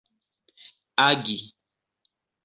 agi 1.07 1.37